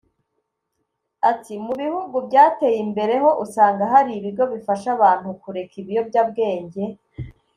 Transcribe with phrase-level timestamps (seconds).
[1.31, 6.83] Ati “Mu bihugu byateye imbere ho usanga hari ibigo bifasha abantu kureka ibiyobyabwenge